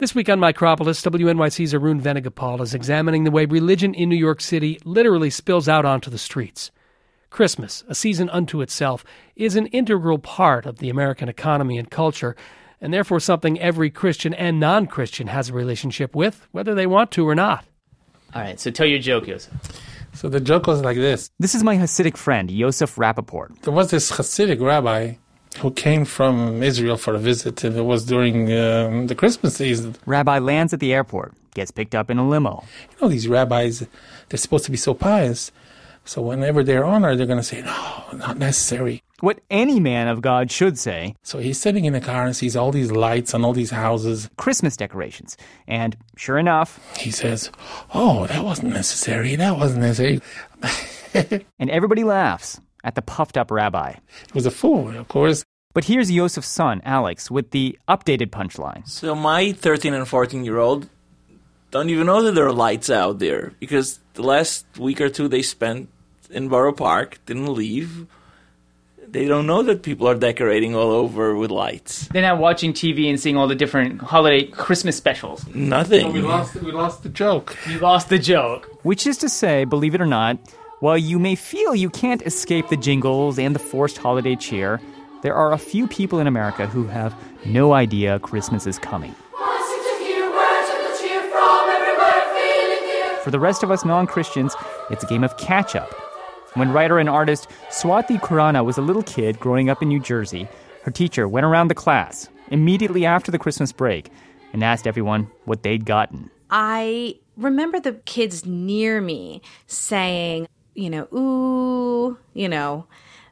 This 0.00 0.14
week 0.14 0.30
on 0.30 0.40
Micropolis, 0.40 1.06
WNYC's 1.06 1.74
Arun 1.74 2.00
Venugopal 2.00 2.62
is 2.62 2.72
examining 2.72 3.24
the 3.24 3.30
way 3.30 3.44
religion 3.44 3.92
in 3.92 4.08
New 4.08 4.16
York 4.16 4.40
City 4.40 4.80
literally 4.82 5.28
spills 5.28 5.68
out 5.68 5.84
onto 5.84 6.08
the 6.08 6.16
streets. 6.16 6.70
Christmas, 7.28 7.84
a 7.86 7.94
season 7.94 8.30
unto 8.30 8.62
itself, 8.62 9.04
is 9.36 9.56
an 9.56 9.66
integral 9.66 10.18
part 10.18 10.64
of 10.64 10.78
the 10.78 10.88
American 10.88 11.28
economy 11.28 11.76
and 11.76 11.90
culture, 11.90 12.34
and 12.80 12.94
therefore 12.94 13.20
something 13.20 13.60
every 13.60 13.90
Christian 13.90 14.32
and 14.32 14.58
non 14.58 14.86
Christian 14.86 15.26
has 15.26 15.50
a 15.50 15.52
relationship 15.52 16.14
with, 16.14 16.48
whether 16.50 16.74
they 16.74 16.86
want 16.86 17.10
to 17.10 17.28
or 17.28 17.34
not. 17.34 17.66
All 18.34 18.40
right, 18.40 18.58
so 18.58 18.70
tell 18.70 18.86
your 18.86 19.00
joke, 19.00 19.26
Yosef. 19.26 19.52
So 20.14 20.30
the 20.30 20.40
joke 20.40 20.66
was 20.66 20.80
like 20.80 20.96
this. 20.96 21.30
This 21.38 21.54
is 21.54 21.62
my 21.62 21.76
Hasidic 21.76 22.16
friend, 22.16 22.50
Yosef 22.50 22.96
Rappaport. 22.96 23.60
There 23.60 23.74
was 23.74 23.90
this 23.90 24.10
Hasidic 24.12 24.62
rabbi 24.62 25.16
who 25.58 25.70
came 25.70 26.04
from 26.04 26.62
Israel 26.62 26.96
for 26.96 27.14
a 27.14 27.18
visit, 27.18 27.64
and 27.64 27.76
it 27.76 27.82
was 27.82 28.04
during 28.04 28.52
um, 28.52 29.08
the 29.08 29.14
Christmas 29.14 29.56
season. 29.56 29.96
Rabbi 30.06 30.38
lands 30.38 30.72
at 30.72 30.80
the 30.80 30.92
airport, 30.92 31.34
gets 31.54 31.70
picked 31.70 31.94
up 31.94 32.10
in 32.10 32.18
a 32.18 32.28
limo. 32.28 32.64
You 32.90 32.96
know, 33.02 33.08
these 33.08 33.28
rabbis, 33.28 33.86
they're 34.28 34.38
supposed 34.38 34.64
to 34.66 34.70
be 34.70 34.76
so 34.76 34.94
pious. 34.94 35.50
So 36.04 36.22
whenever 36.22 36.64
they're 36.64 36.84
honored, 36.84 37.18
they're 37.18 37.26
going 37.26 37.38
to 37.38 37.42
say, 37.44 37.62
no, 37.62 38.04
not 38.14 38.38
necessary. 38.38 39.02
What 39.20 39.40
any 39.50 39.80
man 39.80 40.08
of 40.08 40.22
God 40.22 40.50
should 40.50 40.78
say. 40.78 41.14
So 41.22 41.40
he's 41.40 41.60
sitting 41.60 41.84
in 41.84 41.92
the 41.92 42.00
car 42.00 42.24
and 42.24 42.34
sees 42.34 42.56
all 42.56 42.72
these 42.72 42.90
lights 42.90 43.34
on 43.34 43.44
all 43.44 43.52
these 43.52 43.70
houses. 43.70 44.30
Christmas 44.38 44.78
decorations. 44.78 45.36
And 45.68 45.94
sure 46.16 46.38
enough, 46.38 46.80
he 46.96 47.10
says, 47.10 47.50
oh, 47.92 48.26
that 48.28 48.42
wasn't 48.42 48.72
necessary. 48.72 49.36
That 49.36 49.58
wasn't 49.58 49.82
necessary. 49.82 50.22
and 51.58 51.70
everybody 51.70 52.02
laughs 52.02 52.60
at 52.84 52.94
the 52.94 53.02
puffed 53.02 53.36
up 53.36 53.50
rabbi. 53.50 53.90
It 54.28 54.34
was 54.34 54.46
a 54.46 54.50
fool, 54.50 54.96
of 54.96 55.08
course. 55.08 55.44
But 55.72 55.84
here's 55.84 56.10
Yosef's 56.10 56.48
son, 56.48 56.82
Alex, 56.84 57.30
with 57.30 57.52
the 57.52 57.78
updated 57.88 58.30
punchline. 58.30 58.88
So 58.88 59.14
my 59.14 59.52
13 59.52 59.94
and 59.94 60.06
14 60.06 60.44
year 60.44 60.58
old 60.58 60.88
don't 61.70 61.88
even 61.90 62.06
know 62.06 62.22
that 62.22 62.34
there 62.34 62.46
are 62.46 62.52
lights 62.52 62.90
out 62.90 63.20
there 63.20 63.52
because 63.60 64.00
the 64.14 64.22
last 64.22 64.66
week 64.78 65.00
or 65.00 65.08
two 65.08 65.28
they 65.28 65.42
spent 65.42 65.88
in 66.30 66.48
Borough 66.48 66.72
Park, 66.72 67.18
didn't 67.26 67.52
leave. 67.52 68.06
They 69.06 69.26
don't 69.26 69.46
know 69.46 69.62
that 69.64 69.82
people 69.82 70.08
are 70.08 70.14
decorating 70.14 70.74
all 70.76 70.90
over 70.90 71.34
with 71.34 71.50
lights. 71.50 72.06
They're 72.08 72.22
not 72.22 72.38
watching 72.38 72.72
TV 72.72 73.08
and 73.10 73.18
seeing 73.18 73.36
all 73.36 73.48
the 73.48 73.56
different 73.56 74.00
holiday 74.00 74.44
Christmas 74.46 74.96
specials. 74.96 75.46
Nothing. 75.48 76.06
Oh, 76.06 76.10
we 76.10 76.20
lost. 76.20 76.54
We 76.56 76.70
lost 76.70 77.02
the 77.02 77.08
joke. 77.08 77.56
We 77.66 77.78
lost 77.78 78.08
the 78.08 78.20
joke. 78.20 78.70
Which 78.84 79.06
is 79.08 79.18
to 79.18 79.28
say, 79.28 79.64
believe 79.64 79.96
it 79.96 80.00
or 80.00 80.06
not, 80.06 80.38
while 80.80 80.98
you 80.98 81.18
may 81.18 81.34
feel 81.34 81.74
you 81.74 81.90
can't 81.90 82.22
escape 82.22 82.68
the 82.68 82.76
jingles 82.76 83.38
and 83.38 83.54
the 83.54 83.58
forced 83.58 83.98
holiday 83.98 84.34
cheer, 84.34 84.80
there 85.22 85.34
are 85.34 85.52
a 85.52 85.58
few 85.58 85.86
people 85.86 86.18
in 86.18 86.26
America 86.26 86.66
who 86.66 86.86
have 86.86 87.14
no 87.44 87.74
idea 87.74 88.18
Christmas 88.18 88.66
is 88.66 88.78
coming. 88.78 89.14
For 93.22 93.30
the 93.30 93.38
rest 93.38 93.62
of 93.62 93.70
us 93.70 93.84
non 93.84 94.06
Christians, 94.06 94.56
it's 94.90 95.04
a 95.04 95.06
game 95.06 95.22
of 95.22 95.36
catch 95.36 95.76
up. 95.76 95.92
When 96.54 96.72
writer 96.72 96.98
and 96.98 97.08
artist 97.08 97.48
Swati 97.68 98.18
Khurana 98.18 98.64
was 98.64 98.78
a 98.78 98.82
little 98.82 99.02
kid 99.02 99.38
growing 99.38 99.68
up 99.68 99.82
in 99.82 99.88
New 99.88 100.00
Jersey, 100.00 100.48
her 100.84 100.90
teacher 100.90 101.28
went 101.28 101.44
around 101.44 101.68
the 101.68 101.74
class 101.74 102.28
immediately 102.50 103.04
after 103.04 103.30
the 103.30 103.38
Christmas 103.38 103.72
break 103.72 104.10
and 104.54 104.64
asked 104.64 104.86
everyone 104.86 105.30
what 105.44 105.62
they'd 105.62 105.84
gotten. 105.84 106.30
I 106.48 107.16
remember 107.36 107.78
the 107.78 107.92
kids 107.92 108.46
near 108.46 109.00
me 109.00 109.42
saying, 109.66 110.48
you 110.74 110.90
know, 110.90 111.08
ooh, 111.14 112.18
you 112.34 112.48
know, 112.48 112.86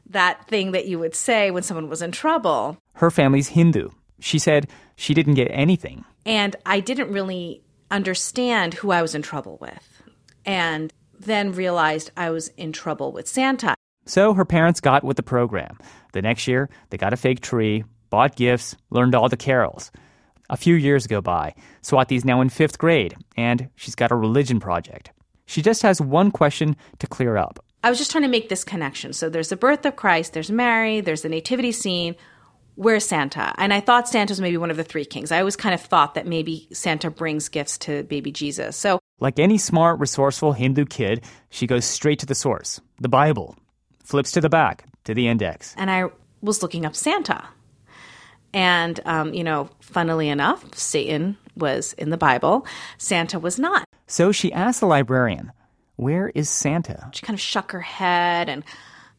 that 0.09 0.47
thing 0.47 0.71
that 0.71 0.87
you 0.87 0.99
would 0.99 1.15
say 1.15 1.51
when 1.51 1.63
someone 1.63 1.89
was 1.89 2.01
in 2.01 2.11
trouble. 2.11 2.77
Her 2.93 3.11
family's 3.11 3.49
Hindu. 3.49 3.89
She 4.19 4.39
said 4.39 4.67
she 4.95 5.13
didn't 5.13 5.35
get 5.35 5.49
anything. 5.51 6.05
And 6.25 6.55
I 6.65 6.79
didn't 6.79 7.11
really 7.11 7.61
understand 7.91 8.73
who 8.75 8.91
I 8.91 9.01
was 9.01 9.15
in 9.15 9.21
trouble 9.21 9.57
with. 9.61 10.03
And 10.45 10.93
then 11.19 11.51
realized 11.51 12.11
I 12.17 12.29
was 12.29 12.49
in 12.49 12.71
trouble 12.71 13.11
with 13.11 13.27
Santa. 13.27 13.75
So 14.05 14.33
her 14.33 14.45
parents 14.45 14.79
got 14.79 15.03
with 15.03 15.17
the 15.17 15.23
program. 15.23 15.77
The 16.13 16.21
next 16.21 16.47
year, 16.47 16.69
they 16.89 16.97
got 16.97 17.13
a 17.13 17.17
fake 17.17 17.41
tree, 17.41 17.83
bought 18.09 18.35
gifts, 18.35 18.75
learned 18.89 19.15
all 19.15 19.29
the 19.29 19.37
carols. 19.37 19.91
A 20.49 20.57
few 20.57 20.73
years 20.73 21.05
go 21.05 21.21
by. 21.21 21.53
Swati's 21.83 22.25
now 22.25 22.41
in 22.41 22.49
fifth 22.49 22.79
grade, 22.79 23.15
and 23.37 23.69
she's 23.75 23.95
got 23.95 24.11
a 24.11 24.15
religion 24.15 24.59
project. 24.59 25.11
She 25.49 25.63
just 25.63 25.81
has 25.81 25.99
one 25.99 26.29
question 26.29 26.75
to 26.99 27.07
clear 27.07 27.35
up. 27.35 27.65
I 27.83 27.89
was 27.89 27.97
just 27.97 28.11
trying 28.11 28.21
to 28.21 28.29
make 28.29 28.49
this 28.49 28.63
connection. 28.63 29.13
So 29.13 29.29
there's 29.29 29.49
the 29.49 29.57
birth 29.57 29.83
of 29.83 29.95
Christ, 29.95 30.33
there's 30.33 30.51
Mary, 30.51 31.01
there's 31.01 31.23
the 31.23 31.29
nativity 31.29 31.71
scene. 31.71 32.15
Where's 32.75 33.03
Santa? 33.03 33.55
And 33.57 33.73
I 33.73 33.79
thought 33.79 34.07
Santa 34.07 34.31
was 34.31 34.39
maybe 34.39 34.57
one 34.57 34.69
of 34.69 34.77
the 34.77 34.83
three 34.83 35.05
kings. 35.05 35.31
I 35.31 35.39
always 35.39 35.55
kind 35.55 35.73
of 35.73 35.81
thought 35.81 36.13
that 36.13 36.27
maybe 36.27 36.67
Santa 36.71 37.09
brings 37.09 37.49
gifts 37.49 37.79
to 37.79 38.03
baby 38.03 38.31
Jesus. 38.31 38.77
So, 38.77 38.99
like 39.19 39.39
any 39.39 39.57
smart, 39.57 39.99
resourceful 39.99 40.53
Hindu 40.53 40.85
kid, 40.85 41.25
she 41.49 41.65
goes 41.65 41.83
straight 41.83 42.19
to 42.19 42.27
the 42.27 42.35
source, 42.35 42.79
the 42.99 43.09
Bible, 43.09 43.57
flips 44.03 44.31
to 44.33 44.41
the 44.41 44.49
back, 44.49 44.85
to 45.05 45.15
the 45.15 45.27
index. 45.27 45.73
And 45.77 45.89
I 45.89 46.05
was 46.41 46.61
looking 46.61 46.85
up 46.85 46.95
Santa. 46.95 47.43
And, 48.53 48.99
um, 49.05 49.33
you 49.33 49.43
know, 49.43 49.69
funnily 49.81 50.29
enough, 50.29 50.75
Satan 50.75 51.37
was 51.59 51.93
in 51.93 52.09
the 52.09 52.17
Bible, 52.17 52.65
Santa 52.97 53.39
was 53.39 53.59
not. 53.59 53.85
So 54.07 54.31
she 54.31 54.51
asked 54.51 54.79
the 54.79 54.87
librarian, 54.87 55.51
Where 55.95 56.29
is 56.29 56.49
Santa? 56.49 57.09
She 57.13 57.25
kind 57.25 57.35
of 57.35 57.41
shook 57.41 57.71
her 57.71 57.81
head 57.81 58.49
and, 58.49 58.63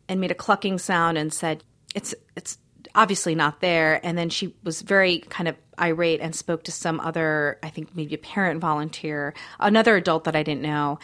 and 0.09 0.21
made 0.21 0.31
a 0.31 0.34
clucking 0.34 0.78
sound 0.78 1.17
and 1.19 1.33
said, 1.33 1.62
It's, 1.95 2.15
it's, 2.37 2.59
obviously 2.95 3.34
not 3.34 3.61
there. 3.61 4.05
And 4.05 4.17
then 4.17 4.31
she 4.31 4.55
was 4.62 4.83
very 4.83 5.19
kind 5.19 5.49
of 5.49 5.56
irate 5.78 6.21
and 6.21 6.34
spoke 6.34 6.65
to 6.65 6.73
some 6.73 7.01
other, 7.01 7.59
I 7.62 7.71
think 7.71 7.95
maybe 7.95 8.15
a 8.15 8.19
parent 8.19 8.61
volunteer, 8.61 9.34
another 9.59 9.97
adult 9.97 10.25
that 10.25 10.37
I 10.37 10.43
didn't 10.43 10.62
know, 10.62 10.99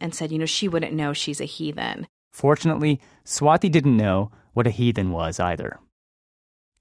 and 0.00 0.14
said, 0.14 0.32
you 0.32 0.38
know, 0.38 0.46
she 0.46 0.68
wouldn't 0.68 0.92
know 0.92 1.12
she's 1.12 1.40
a 1.40 1.44
heathen. 1.44 2.06
Fortunately, 2.32 3.00
Swati 3.24 3.70
didn't 3.70 3.96
know 3.96 4.30
what 4.52 4.66
a 4.66 4.70
heathen 4.70 5.10
was 5.10 5.40
either. 5.40 5.78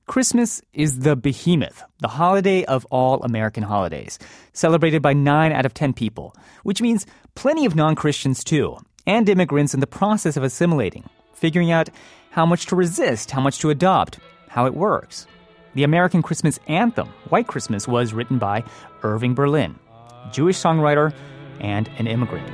Christmas 0.10 0.60
is 0.74 1.02
the 1.02 1.16
behemoth, 1.16 1.84
the 2.00 2.08
holiday 2.08 2.66
of 2.66 2.84
all 2.86 3.22
American 3.22 3.62
holidays, 3.62 4.18
celebrated 4.54 5.04
by 5.04 5.14
9 5.14 5.52
out 5.52 5.68
of 5.68 5.76
10 5.76 5.94
people, 5.94 6.36
which 6.64 6.82
means 6.82 7.06
plenty 7.36 7.64
of 7.64 7.76
non 7.76 7.94
Christians 7.94 8.44
too, 8.44 8.78
and 9.06 9.30
immigrants 9.30 9.76
in 9.76 9.82
the 9.82 9.86
process 9.86 10.36
of 10.36 10.42
assimilating, 10.42 11.08
figuring 11.34 11.70
out 11.70 11.92
how 12.32 12.44
much 12.44 12.66
to 12.66 12.76
resist, 12.76 13.30
how 13.30 13.40
much 13.40 13.60
to 13.60 13.70
adopt, 13.70 14.20
how 14.48 14.66
it 14.66 14.74
works. 14.74 15.28
The 15.76 15.84
American 15.84 16.24
Christmas 16.24 16.60
anthem, 16.68 17.10
White 17.30 17.46
Christmas, 17.46 17.88
was 17.88 18.12
written 18.12 18.40
by 18.40 18.64
Irving 19.04 19.36
Berlin, 19.36 19.78
Jewish 20.32 20.58
songwriter 20.58 21.14
and 21.60 21.88
an 22.00 22.08
immigrant. 22.08 22.50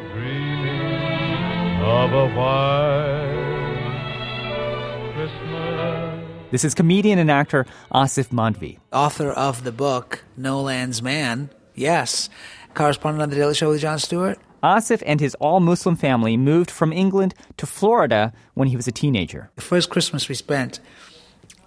This 6.51 6.63
is 6.63 6.73
comedian 6.73 7.19
and 7.19 7.31
actor 7.31 7.65
Aasif 7.91 8.27
Mandvi. 8.29 8.77
Author 8.93 9.31
of 9.31 9.63
the 9.63 9.71
book 9.71 10.23
No 10.37 10.61
Land's 10.61 11.01
Man, 11.01 11.49
yes. 11.73 12.29
Correspondent 12.73 13.23
on 13.23 13.29
The 13.29 13.35
Daily 13.35 13.55
Show 13.55 13.69
with 13.69 13.81
Jon 13.81 13.99
Stewart. 13.99 14.37
Aasif 14.63 15.01
and 15.05 15.19
his 15.19 15.35
all 15.35 15.59
Muslim 15.59 15.95
family 15.95 16.37
moved 16.37 16.71
from 16.71 16.91
England 16.93 17.33
to 17.57 17.65
Florida 17.65 18.33
when 18.53 18.67
he 18.67 18.75
was 18.75 18.87
a 18.87 18.91
teenager. 18.91 19.49
The 19.55 19.61
first 19.61 19.89
Christmas 19.89 20.29
we 20.29 20.35
spent 20.35 20.79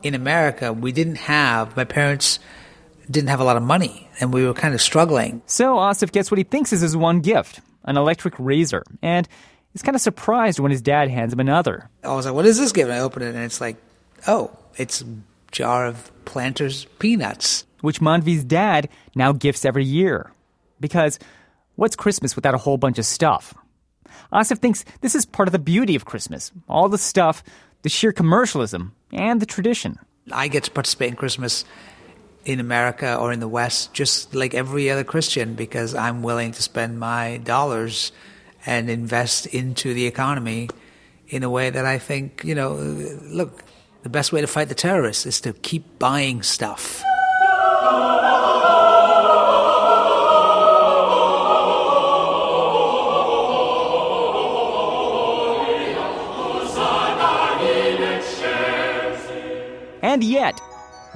in 0.02 0.14
America, 0.14 0.72
we 0.72 0.92
didn't 0.92 1.16
have, 1.16 1.76
my 1.76 1.84
parents 1.84 2.38
didn't 3.10 3.30
have 3.30 3.40
a 3.40 3.44
lot 3.44 3.56
of 3.56 3.62
money 3.62 4.08
and 4.20 4.32
we 4.32 4.44
were 4.44 4.54
kind 4.54 4.74
of 4.74 4.80
struggling. 4.80 5.42
So 5.46 5.76
Aasif 5.76 6.12
gets 6.12 6.30
what 6.30 6.38
he 6.38 6.44
thinks 6.44 6.72
is 6.72 6.80
his 6.80 6.96
one 6.96 7.20
gift 7.20 7.60
an 7.84 7.96
electric 7.96 8.34
razor. 8.38 8.84
And 9.02 9.26
he's 9.72 9.82
kind 9.82 9.96
of 9.96 10.02
surprised 10.02 10.58
when 10.58 10.70
his 10.70 10.82
dad 10.82 11.08
hands 11.08 11.32
him 11.32 11.40
another. 11.40 11.88
I 12.04 12.14
was 12.14 12.26
like, 12.26 12.34
what 12.34 12.46
is 12.46 12.58
this 12.58 12.72
gift? 12.72 12.90
And 12.90 12.98
I 12.98 13.00
open 13.00 13.22
it 13.22 13.34
and 13.34 13.44
it's 13.44 13.60
like, 13.60 13.76
oh, 14.26 14.50
it's 14.78 15.02
a 15.02 15.06
jar 15.50 15.86
of 15.86 16.10
Planters 16.24 16.86
peanuts. 16.98 17.64
Which 17.80 18.00
Mandvi's 18.00 18.44
dad 18.44 18.88
now 19.14 19.32
gifts 19.32 19.64
every 19.64 19.84
year. 19.84 20.30
Because 20.80 21.18
what's 21.76 21.96
Christmas 21.96 22.36
without 22.36 22.54
a 22.54 22.58
whole 22.58 22.76
bunch 22.76 22.98
of 22.98 23.06
stuff? 23.06 23.54
Aasif 24.32 24.58
thinks 24.58 24.84
this 25.00 25.14
is 25.14 25.24
part 25.24 25.48
of 25.48 25.52
the 25.52 25.58
beauty 25.58 25.94
of 25.94 26.04
Christmas. 26.04 26.52
All 26.68 26.88
the 26.88 26.98
stuff, 26.98 27.42
the 27.82 27.88
sheer 27.88 28.12
commercialism, 28.12 28.94
and 29.12 29.40
the 29.40 29.46
tradition. 29.46 29.98
I 30.30 30.48
get 30.48 30.64
to 30.64 30.70
participate 30.70 31.10
in 31.10 31.16
Christmas 31.16 31.64
in 32.44 32.60
America 32.60 33.16
or 33.16 33.32
in 33.32 33.40
the 33.40 33.48
West 33.48 33.92
just 33.92 34.34
like 34.34 34.54
every 34.54 34.90
other 34.90 35.04
Christian 35.04 35.54
because 35.54 35.94
I'm 35.94 36.22
willing 36.22 36.52
to 36.52 36.62
spend 36.62 36.98
my 36.98 37.38
dollars 37.38 38.12
and 38.66 38.90
invest 38.90 39.46
into 39.46 39.94
the 39.94 40.06
economy 40.06 40.68
in 41.28 41.42
a 41.42 41.50
way 41.50 41.70
that 41.70 41.84
I 41.84 41.98
think, 41.98 42.42
you 42.44 42.54
know, 42.54 42.74
look, 42.74 43.62
the 44.02 44.08
best 44.08 44.32
way 44.32 44.40
to 44.40 44.46
fight 44.46 44.68
the 44.68 44.74
terrorists 44.74 45.26
is 45.26 45.40
to 45.42 45.52
keep 45.52 45.98
buying 45.98 46.42
stuff. 46.42 47.02
And 60.00 60.24
yet, 60.24 60.60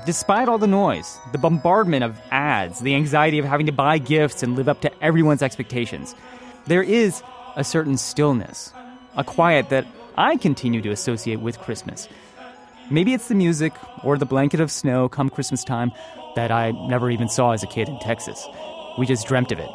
despite 0.05 0.49
all 0.49 0.59
the 0.59 0.67
noise, 0.67 1.19
the 1.33 1.39
bombardment 1.39 2.05
of 2.05 2.21
ads, 2.31 2.81
the 2.81 2.95
anxiety 2.95 3.39
of 3.39 3.45
having 3.45 3.67
to 3.67 3.73
buy 3.73 3.99
gifts 3.99 4.43
and 4.43 4.55
live 4.55 4.69
up 4.69 4.81
to 4.83 5.03
everyone's 5.03 5.43
expectations. 5.43 6.15
There 6.67 6.83
is 6.83 7.23
a 7.57 7.65
certain 7.65 7.97
stillness, 7.97 8.73
a 9.17 9.25
quiet 9.25 9.71
that 9.71 9.87
I 10.17 10.37
continue 10.37 10.83
to 10.83 10.91
associate 10.91 11.41
with 11.41 11.59
Christmas. 11.59 12.09
Maybe 12.93 13.15
it's 13.15 13.29
the 13.29 13.35
music 13.35 13.73
or 14.05 14.19
the 14.19 14.27
blanket 14.27 14.61
of 14.61 14.71
snow 14.71 15.09
come 15.09 15.31
Christmas 15.31 15.65
time 15.65 15.93
that 16.37 16.51
I 16.51 16.73
never 16.73 17.11
even 17.11 17.27
saw 17.27 17.53
as 17.53 17.63
a 17.63 17.67
kid 17.67 17.89
in 17.89 17.99
Texas. 18.01 18.47
We 18.99 19.07
just 19.07 19.27
dreamt 19.27 19.51
of 19.51 19.59
it. 19.59 19.71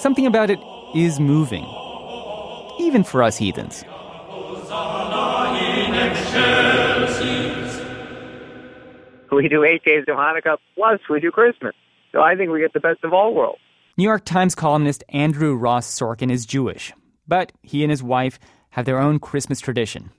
Something 0.00 0.26
about 0.26 0.50
it 0.50 0.58
is 0.92 1.20
moving, 1.20 1.64
even 2.80 3.04
for 3.04 3.22
us 3.22 3.36
heathens. 3.36 3.84
We 9.30 9.48
do 9.48 9.62
eight 9.62 9.84
days 9.84 10.02
of 10.08 10.16
Hanukkah, 10.16 10.56
plus 10.74 10.98
we 11.08 11.20
do 11.20 11.30
Christmas. 11.30 11.76
So 12.10 12.22
I 12.22 12.34
think 12.34 12.50
we 12.50 12.58
get 12.58 12.72
the 12.72 12.80
best 12.80 13.04
of 13.04 13.12
all 13.12 13.34
worlds. 13.34 13.60
New 13.96 14.02
York 14.02 14.24
Times 14.24 14.56
columnist 14.56 15.04
Andrew 15.10 15.54
Ross 15.54 15.86
Sorkin 15.86 16.32
is 16.32 16.44
Jewish, 16.44 16.92
but 17.28 17.52
he 17.62 17.84
and 17.84 17.90
his 17.92 18.02
wife 18.02 18.40
have 18.70 18.84
their 18.84 18.98
own 18.98 19.20
Christmas 19.20 19.60
tradition. 19.60 20.10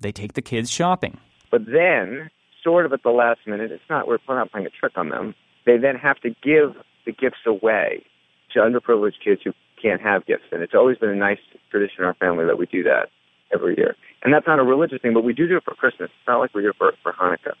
They 0.00 0.10
take 0.10 0.32
the 0.32 0.42
kids 0.42 0.68
shopping. 0.68 1.20
But 1.56 1.72
then, 1.72 2.28
sort 2.62 2.84
of 2.84 2.92
at 2.92 3.02
the 3.02 3.08
last 3.08 3.40
minute, 3.46 3.72
it's 3.72 3.88
not 3.88 4.06
we're 4.06 4.18
not 4.28 4.52
playing 4.52 4.66
a 4.66 4.70
trick 4.70 4.92
on 4.96 5.08
them. 5.08 5.34
They 5.64 5.78
then 5.78 5.94
have 5.96 6.20
to 6.20 6.28
give 6.28 6.76
the 7.06 7.12
gifts 7.12 7.46
away 7.46 8.04
to 8.52 8.58
underprivileged 8.58 9.24
kids 9.24 9.40
who 9.42 9.52
can't 9.82 10.02
have 10.02 10.26
gifts, 10.26 10.44
and 10.52 10.60
it's 10.62 10.74
always 10.74 10.98
been 10.98 11.08
a 11.08 11.14
nice 11.14 11.38
tradition 11.70 12.00
in 12.00 12.04
our 12.04 12.14
family 12.16 12.44
that 12.44 12.58
we 12.58 12.66
do 12.66 12.82
that 12.82 13.08
every 13.54 13.74
year. 13.78 13.96
And 14.22 14.34
that's 14.34 14.46
not 14.46 14.58
a 14.58 14.64
religious 14.64 15.00
thing, 15.00 15.14
but 15.14 15.24
we 15.24 15.32
do 15.32 15.48
do 15.48 15.56
it 15.56 15.64
for 15.64 15.72
Christmas. 15.72 16.10
It's 16.12 16.28
not 16.28 16.40
like 16.40 16.52
we 16.54 16.60
do 16.60 16.68
it 16.68 16.76
for, 16.76 16.92
for 17.02 17.14
Hanukkah. 17.14 17.54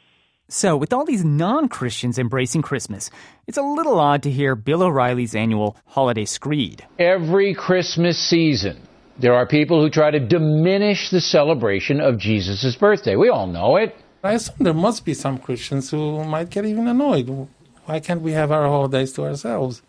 So, 0.50 0.76
with 0.76 0.92
all 0.92 1.06
these 1.06 1.24
non 1.24 1.70
Christians 1.70 2.18
embracing 2.18 2.60
Christmas, 2.60 3.08
it's 3.46 3.56
a 3.56 3.62
little 3.62 3.98
odd 3.98 4.22
to 4.24 4.30
hear 4.30 4.54
Bill 4.54 4.82
O'Reilly's 4.82 5.34
annual 5.34 5.74
holiday 5.86 6.26
screed. 6.26 6.84
Every 6.98 7.54
Christmas 7.54 8.18
season, 8.18 8.86
there 9.18 9.34
are 9.34 9.46
people 9.46 9.80
who 9.80 9.90
try 9.90 10.10
to 10.10 10.20
diminish 10.20 11.10
the 11.10 11.20
celebration 11.20 12.00
of 12.00 12.18
Jesus' 12.18 12.76
birthday. 12.76 13.16
We 13.16 13.28
all 13.28 13.46
know 13.46 13.76
it. 13.76 13.96
I 14.22 14.32
assume 14.32 14.56
there 14.60 14.74
must 14.74 15.04
be 15.04 15.14
some 15.14 15.38
Christians 15.38 15.90
who 15.90 16.24
might 16.24 16.50
get 16.50 16.64
even 16.64 16.88
annoyed. 16.88 17.48
Why 17.84 18.00
can't 18.00 18.22
we 18.22 18.32
have 18.32 18.50
our 18.50 18.66
holidays 18.66 19.12
to 19.14 19.24
ourselves? 19.24 19.82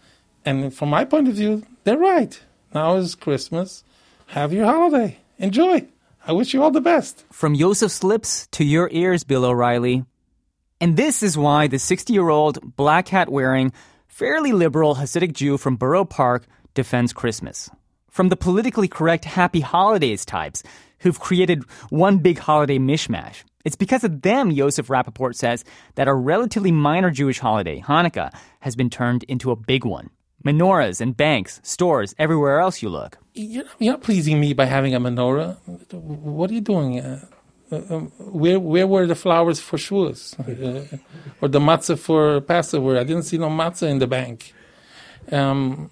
And 0.45 0.73
from 0.73 0.89
my 0.89 1.03
point 1.03 1.27
of 1.27 1.33
view, 1.33 1.63
they're 1.83 1.97
right. 1.97 2.39
Now 2.73 2.95
is 2.95 3.15
Christmas. 3.15 3.83
Have 4.27 4.53
your 4.53 4.65
holiday. 4.65 5.17
Enjoy. 5.39 5.87
I 6.25 6.33
wish 6.33 6.53
you 6.53 6.61
all 6.61 6.71
the 6.71 6.81
best. 6.81 7.25
From 7.31 7.55
Yosef's 7.55 8.03
lips 8.03 8.47
to 8.51 8.63
your 8.63 8.89
ears, 8.91 9.23
Bill 9.23 9.45
O'Reilly. 9.45 10.05
And 10.79 10.95
this 10.95 11.23
is 11.23 11.37
why 11.37 11.67
the 11.67 11.79
60 11.79 12.13
year 12.13 12.29
old, 12.29 12.75
black 12.75 13.07
hat 13.07 13.29
wearing, 13.29 13.73
fairly 14.07 14.51
liberal 14.51 14.95
Hasidic 14.95 15.33
Jew 15.33 15.57
from 15.57 15.75
Borough 15.75 16.05
Park 16.05 16.45
defends 16.73 17.13
Christmas. 17.13 17.69
From 18.17 18.29
the 18.29 18.35
politically 18.35 18.87
correct 18.87 19.25
happy 19.25 19.59
holidays 19.59 20.25
types 20.25 20.63
who've 21.01 21.19
created 21.19 21.63
one 21.91 22.17
big 22.17 22.39
holiday 22.39 22.79
mishmash. 22.79 23.43
It's 23.63 23.75
because 23.75 24.03
of 24.03 24.23
them, 24.23 24.49
Yosef 24.49 24.87
Rappaport 24.87 25.35
says, 25.35 25.63
that 25.93 26.07
a 26.07 26.15
relatively 26.15 26.71
minor 26.71 27.11
Jewish 27.11 27.37
holiday, 27.37 27.79
Hanukkah, 27.79 28.33
has 28.61 28.75
been 28.75 28.89
turned 28.89 29.21
into 29.25 29.51
a 29.51 29.55
big 29.55 29.85
one. 29.85 30.09
Menorahs 30.43 30.99
and 30.99 31.15
banks, 31.15 31.61
stores, 31.61 32.15
everywhere 32.17 32.59
else 32.59 32.81
you 32.81 32.89
look. 32.89 33.19
You're 33.35 33.65
not, 33.65 33.73
you're 33.77 33.93
not 33.93 34.01
pleasing 34.01 34.39
me 34.39 34.53
by 34.53 34.65
having 34.65 34.95
a 34.95 34.99
menorah. 34.99 35.57
What 35.93 36.49
are 36.49 36.55
you 36.55 36.61
doing? 36.61 36.99
Uh, 36.99 37.23
uh, 37.71 37.81
um, 37.87 38.07
where 38.17 38.59
where 38.59 38.87
were 38.87 39.05
the 39.05 39.13
flowers 39.13 39.59
for 39.59 39.77
Shavuos? 39.77 40.33
Uh, 40.39 40.97
or 41.39 41.49
the 41.49 41.59
matzah 41.59 41.99
for 41.99 42.41
Passover? 42.41 42.97
I 42.97 43.03
didn't 43.03 43.25
see 43.29 43.37
no 43.37 43.49
matzah 43.49 43.87
in 43.87 43.99
the 43.99 44.07
bank. 44.07 44.55
Um, 45.31 45.91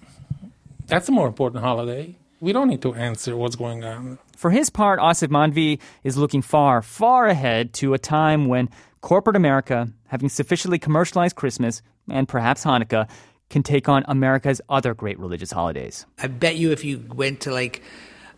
that's 0.86 1.08
a 1.08 1.12
more 1.12 1.26
important 1.26 1.62
holiday. 1.62 2.16
We 2.40 2.52
don't 2.52 2.68
need 2.68 2.82
to 2.82 2.94
answer 2.94 3.36
what's 3.36 3.56
going 3.56 3.84
on. 3.84 4.18
For 4.36 4.50
his 4.50 4.68
part, 4.68 5.00
Aasif 5.00 5.28
Mandvi 5.28 5.80
is 6.04 6.16
looking 6.16 6.42
far, 6.42 6.82
far 6.82 7.26
ahead 7.26 7.72
to 7.74 7.94
a 7.94 7.98
time 7.98 8.46
when 8.46 8.68
corporate 9.00 9.36
America, 9.36 9.88
having 10.08 10.28
sufficiently 10.28 10.78
commercialized 10.78 11.36
Christmas 11.36 11.80
and 12.10 12.28
perhaps 12.28 12.64
Hanukkah, 12.64 13.08
can 13.48 13.62
take 13.62 13.88
on 13.88 14.04
America's 14.08 14.60
other 14.68 14.92
great 14.92 15.18
religious 15.18 15.50
holidays. 15.50 16.04
I 16.18 16.26
bet 16.26 16.56
you 16.56 16.72
if 16.72 16.84
you 16.84 17.04
went 17.08 17.40
to 17.42 17.52
like, 17.52 17.82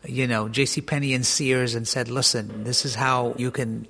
you 0.04 0.26
know, 0.26 0.48
J.C. 0.48 0.80
Penney 0.80 1.14
and 1.14 1.24
Sears 1.26 1.74
and 1.74 1.88
said, 1.88 2.08
"Listen, 2.08 2.64
this 2.64 2.84
is 2.84 2.94
how 2.94 3.34
you 3.36 3.50
can 3.50 3.86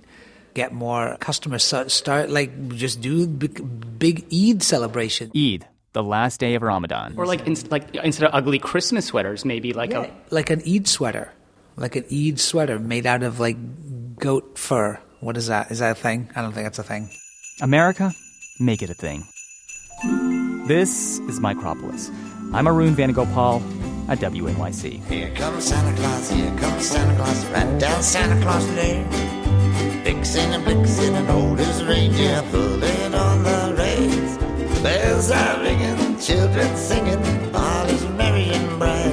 get 0.55 0.73
more 0.73 1.17
customers." 1.19 1.65
Start 1.65 2.31
like 2.31 2.69
just 2.71 3.01
do 3.01 3.27
big, 3.27 3.99
big 3.99 4.27
Eid 4.33 4.63
celebration. 4.63 5.31
Eid, 5.37 5.67
the 5.99 6.05
last 6.05 6.39
day 6.39 6.55
of 6.55 6.63
Ramadan, 6.63 7.15
Or 7.17 7.27
like, 7.27 7.45
in, 7.45 7.57
like 7.71 7.93
instead 7.97 8.29
of 8.29 8.35
ugly 8.35 8.61
Christmas 8.61 9.07
sweaters, 9.07 9.45
maybe 9.45 9.73
like 9.73 9.93
a 9.93 10.09
like 10.31 10.49
an 10.49 10.63
Eid 10.65 10.87
sweater, 10.87 11.33
like 11.77 11.97
an 11.97 12.05
Eid 12.13 12.39
sweater 12.39 12.79
made 12.79 13.05
out 13.05 13.25
of 13.25 13.41
like 13.41 13.57
goat 14.17 14.57
fur. 14.57 15.01
What 15.19 15.37
is 15.37 15.49
that? 15.49 15.73
Is 15.73 15.81
that 15.81 15.91
a 15.91 15.95
thing? 15.97 16.31
I 16.37 16.43
don't 16.43 16.53
think 16.53 16.67
that's 16.67 16.79
a 16.79 16.85
thing. 16.85 17.11
America, 17.61 18.13
make 18.61 18.81
it 18.83 18.91
a 18.91 18.95
thing. 18.95 19.25
This 20.69 21.19
is 21.31 21.41
Micropolis. 21.41 22.11
I'm 22.55 22.69
Arun 22.69 22.95
Venugopal 22.95 23.61
at 24.09 24.19
WNYC. 24.21 25.05
Here 25.07 25.35
comes 25.35 25.65
Santa 25.65 25.97
Claus, 25.97 26.31
here 26.31 26.57
comes 26.59 26.87
Santa 26.87 27.17
Claus, 27.17 27.45
right 27.47 27.81
down 27.81 28.03
Santa 28.05 28.41
Claus 28.43 28.67
Lane. 28.77 29.05
Vixen 30.05 30.53
and 30.53 30.65
Blitzen 30.65 31.13
and 31.15 31.29
old 31.31 31.59
as 31.59 31.85
reindeer 31.85 32.41
pulling 32.53 33.15
on 33.15 33.43
the 33.43 33.48
reins. 33.48 33.48
Bells 35.19 35.33
are 35.33 35.61
ringing, 35.65 36.17
children 36.21 36.77
singing, 36.77 37.19
all 37.53 37.87
is 37.87 38.05
merry 38.11 38.51
and 38.51 38.79
bright. 38.79 39.13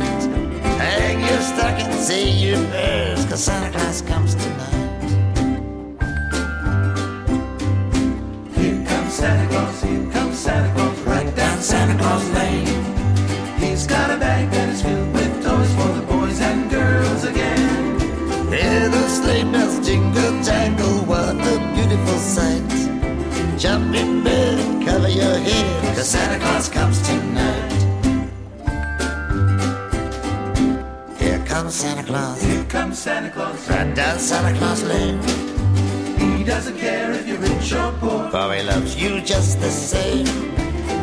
Hang 0.77 1.19
your 1.19 1.41
stocking, 1.41 1.91
say 1.93 2.29
your 2.29 2.63
prayers, 2.69 3.25
cause 3.25 3.43
Santa 3.43 3.71
Claus 3.71 4.03
comes 4.03 4.35
tonight. 4.35 5.09
Here 8.53 8.85
comes 8.85 9.13
Santa 9.15 9.49
Claus, 9.49 9.81
here 9.81 10.11
comes 10.11 10.37
Santa 10.37 10.71
Claus, 10.75 10.99
right 11.07 11.35
down 11.35 11.57
Santa 11.59 11.97
Claus 11.97 12.29
Lane. 12.35 12.67
He's 13.57 13.87
got 13.87 14.11
a 14.11 14.17
bag 14.17 14.51
that 14.51 14.69
is 14.69 14.83
filled 14.83 15.11
with 15.11 15.43
toys 15.43 15.73
for 15.73 15.91
the 15.97 16.05
boys 16.05 16.39
and 16.39 16.69
girls 16.69 17.23
again. 17.23 17.99
Hear 18.51 18.89
the 18.89 19.09
sleigh 19.09 19.43
bells 19.51 19.83
jingle 19.83 20.43
jangle, 20.43 20.99
what 21.09 21.33
a 21.33 21.73
beautiful 21.73 22.19
sight. 22.19 22.61
Jump 23.57 23.95
in 23.95 24.23
bed, 24.23 24.85
cover 24.85 25.09
your 25.09 25.39
head, 25.39 25.64
Santa 33.05 33.29
Claus, 33.29 33.69
right 33.69 33.93
down 33.93 34.17
Santa 34.17 34.57
Claus 34.57 34.81
Lane. 34.81 35.21
He 36.17 36.43
doesn't 36.43 36.75
care 36.75 37.11
if 37.11 37.27
you're 37.27 37.37
rich 37.37 37.71
or 37.71 37.91
poor, 37.99 38.31
for 38.31 38.51
he 38.51 38.63
loves 38.63 38.95
you 38.99 39.21
just 39.21 39.59
the 39.59 39.69
same. 39.69 40.25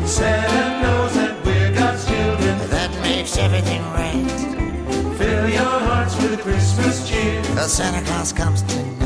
Santa 0.05 0.81
knows 0.81 1.13
that 1.13 1.45
we're 1.45 1.73
God's 1.73 2.05
children, 2.05 2.57
that 2.71 2.91
makes 3.01 3.37
everything 3.37 3.81
right. 3.93 5.17
Fill 5.17 5.47
your 5.47 5.79
hearts 5.87 6.17
with 6.17 6.41
Christmas 6.41 7.07
cheer, 7.07 7.41
cause 7.55 7.71
Santa 7.71 8.05
Claus 8.05 8.33
comes 8.33 8.63
tonight. 8.63 9.02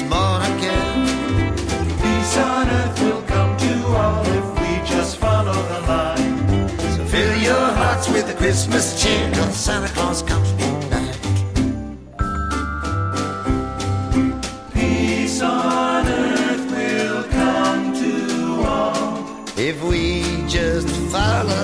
Christmas 0.00 0.10
morn 0.10 0.42
again. 0.56 1.06
Peace 2.00 2.36
on 2.38 2.68
earth 2.68 3.02
will 3.02 3.22
come 3.22 3.56
to 3.56 3.86
all 3.86 4.24
if 4.26 4.44
we 4.60 4.88
just 4.88 5.16
follow 5.18 5.52
the 5.52 5.80
line. 5.86 6.68
So 6.96 7.04
fill 7.04 7.36
your 7.38 7.72
hearts 7.72 8.08
with 8.08 8.26
the 8.26 8.34
Christmas 8.34 9.02
cheer, 9.02 9.30
cause 9.32 9.56
Santa 9.56 9.88
Claus 9.88 10.22
comes 10.22 10.52
tonight. 10.52 11.18
Peace 14.72 15.42
on 15.42 16.06
earth 16.06 16.70
will 16.70 17.24
come 17.24 17.92
to 17.94 18.68
all 18.68 19.44
if 19.58 19.82
we 19.84 20.22
just 20.48 20.88
follow 21.12 21.59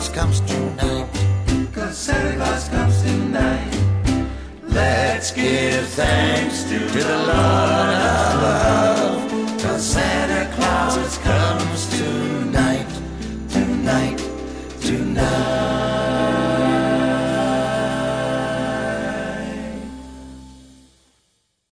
Claus 0.00 0.08
comes 0.08 0.40
tonight. 0.40 1.08
Cause 1.74 1.98
Santa 1.98 2.36
Claus 2.36 2.68
comes 2.70 3.02
tonight. 3.02 3.70
Let's 4.68 5.30
give 5.30 5.86
thanks 5.88 6.62
to, 6.64 6.78
to 6.78 7.04
the 7.04 7.18
Lord 7.18 7.90
above. 8.32 9.30
Cause 9.60 9.84
Santa 9.84 10.29